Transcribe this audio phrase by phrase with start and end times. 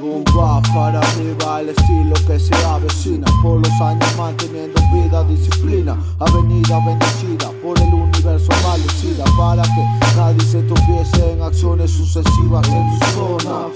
[0.00, 3.26] Rumba para arriba el estilo que se avecina.
[3.42, 5.96] Por los años manteniendo vida, disciplina.
[6.18, 9.24] Avenida bendecida por el universo maldecida.
[9.36, 13.66] Para que nadie se tropiece en acciones sucesivas en tu zona.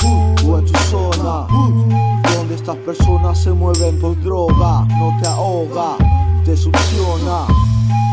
[0.47, 1.47] O en tu zona.
[1.51, 2.24] Donde
[2.65, 5.99] estas personas se mueven por droga No te ahoga,
[6.47, 7.47] te succiona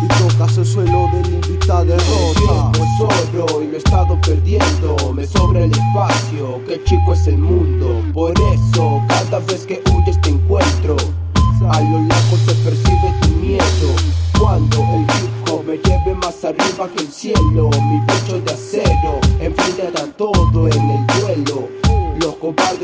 [0.04, 2.72] y tocas el suelo del invitado derrota.
[2.74, 5.14] Pues solo y lo he estado perdiendo.
[5.14, 8.02] Me sobra el espacio, que chico es el mundo.
[8.12, 10.98] Por eso, cada vez que huyes te encuentro.
[11.70, 13.96] A lo lejos se percibe tu miedo.
[14.38, 17.70] Cuando el hip me lleve más arriba que el cielo.
[17.70, 18.51] Mi pecho de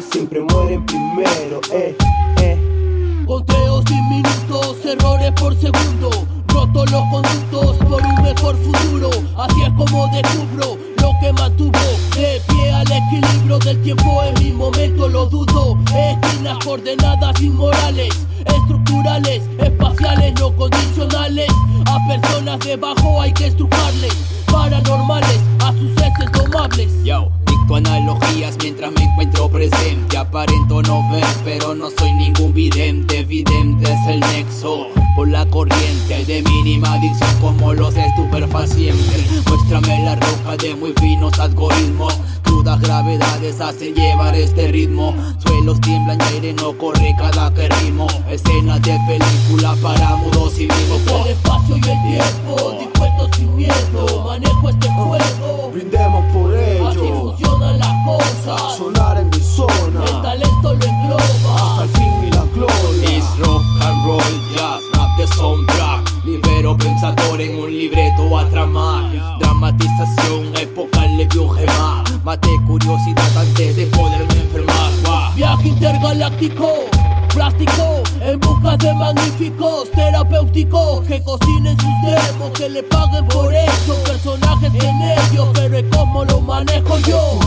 [0.01, 1.95] Siempre mueren primero, eh,
[2.41, 3.23] eh.
[3.25, 9.09] Conteos diminutos, errores por segundo roto los conductos por un mejor futuro.
[9.37, 11.79] Así es como descubro lo que mantuvo
[12.15, 14.23] de pie al equilibrio del tiempo.
[14.23, 15.77] En mi momento lo dudo.
[15.95, 18.13] Esquinas coordenadas inmorales,
[18.45, 21.49] estructurales, espaciales, no condicionales.
[21.85, 24.13] A personas debajo hay que estrujarles.
[24.51, 26.91] Paranormales, a sus heces domables.
[27.03, 27.29] Yo,
[27.67, 30.17] dicto analogías mientras me encuentro presente.
[30.17, 33.23] Aparento no ver, pero no soy ningún vidente.
[33.25, 39.45] Vidente es el nexo por la corriente de mínima adicción como los estupefacientes.
[39.47, 42.17] Muéstrame la roca de muy finos algoritmos.
[42.43, 45.13] Crudas gravedades hacen llevar este ritmo.
[45.39, 48.07] Suelos tiemblan y aire no corre cada que rimo.
[48.29, 51.01] Escenas de película para mudos y vivos.
[51.25, 54.23] El espacio y el tiempo, dispuesto sin miedo.
[54.25, 55.71] Manejo este juego.
[55.73, 56.56] Brindemos por
[58.55, 60.05] Sonar en mi zona.
[60.05, 61.21] El talento lo engloba.
[61.55, 63.17] Hasta el fin y la gloria.
[63.17, 66.03] Es rock and roll, jazz, rap de sombra.
[66.23, 69.11] Libero pensador en un libreto a tramar.
[69.39, 72.05] Dramatización, época le vio gemar.
[72.23, 74.91] Mate curiosidad antes de poderme enfermar.
[75.35, 76.85] Viaje intergaláctico,
[77.33, 83.95] plástico, en busca de magníficos terapéuticos que cocinen sus demos, que le paguen por eso.
[84.05, 87.39] Personajes en ellos, pero es como lo manejo yo.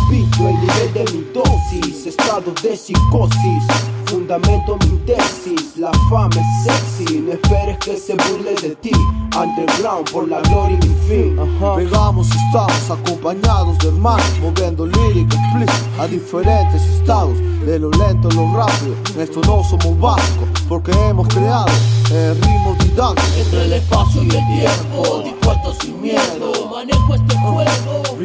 [2.91, 3.65] Psicosis.
[4.06, 7.21] Fundamento mi tesis, la fama es sexy.
[7.21, 8.93] No esperes que se burle de ti.
[9.39, 11.39] Underground por la gloria y mi fin.
[11.39, 11.77] Ajá.
[11.77, 18.28] Pegamos y estamos acompañados de hermanos Moviendo lírica explícita a diferentes estados De lo lento
[18.28, 21.71] a lo rápido En esto no somos básicos Porque hemos creado
[22.11, 28.17] el ritmo didáctico Entre el espacio y el tiempo, dispuesto sin miedo, manejo este juego.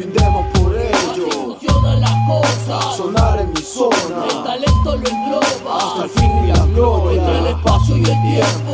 [8.34, 8.65] Espacio